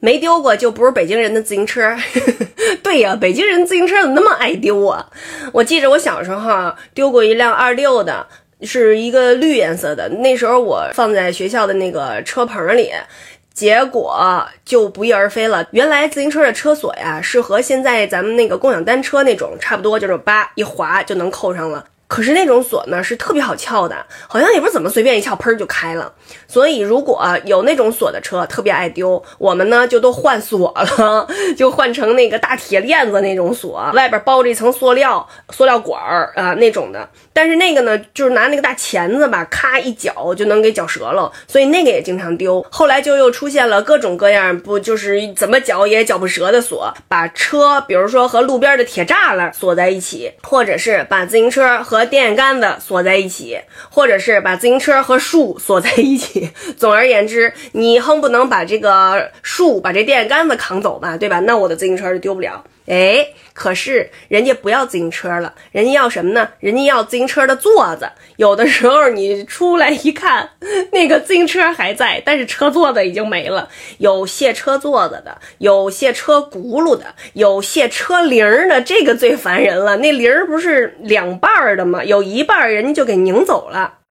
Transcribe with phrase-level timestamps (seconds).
[0.00, 1.96] 没丢过就不是北京人的自行车。
[2.82, 5.04] 对呀，北京人自行车怎么那么爱丢啊？
[5.52, 8.26] 我记着我小时候丢过一辆二六的，
[8.62, 10.08] 是一个绿颜色的。
[10.08, 12.92] 那时候我放在学校的那个车棚里，
[13.52, 15.66] 结果就不翼而飞了。
[15.72, 21.84] 原来自行车的车锁呀，是和现在咱们那个共享单车那种差不多，就是叭一划就能扣上了。
[22.08, 23.94] 可是那种锁呢是特别好撬的，
[24.26, 26.12] 好像也不知怎么随便一撬，砰就开了。
[26.48, 37.08] 所以如果有那种锁的车特别爱丢，我们呢就都换锁了，就换成那个大铁链子那种锁，外边包着一层塑料塑料管儿啊那种的。
[37.32, 42.64] 但是那个呢，就是拿那个大钳子吧，咔一绞就能给绞折了，所以那个也经常丢。
[42.70, 53.58] 后来就又出现了各种各样不就是怎么绞也绞不折的锁，把车比如说和路边的铁栅栏锁在一起，或者是把自行车和和电线杆子锁在一起，
[53.90, 56.48] 或者是把自行车和树锁在一起。
[56.78, 61.40] 总而言之，你哼不能把这个树、把这电线杆子扛走吧，对吧？
[61.40, 62.64] 那我的自行车就丢不了。
[62.88, 66.48] 哎，可是人家不要自行车了，人家要什么呢？
[66.58, 68.10] 人家要自行车的座子。
[68.36, 70.48] 有的时候你出来一看，
[70.92, 73.68] 那个自行车还在，但是车座子已经没了。
[73.98, 79.98] 有卸车座子的，有卸车轱辘的，有卸车铃的，这个最烦人了。
[79.98, 82.02] 那铃儿不是两半的吗？
[82.02, 83.98] 有一半人家就给拧走了。